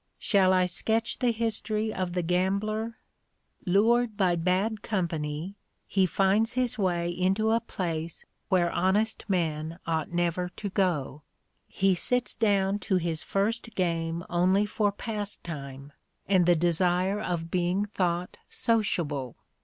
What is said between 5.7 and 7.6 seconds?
he finds his way into a